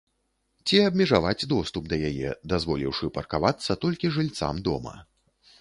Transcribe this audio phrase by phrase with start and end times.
[0.71, 4.99] Ці абмежаваць доступ да яе, дазволіўшы паркавацца толькі жыльцам дома.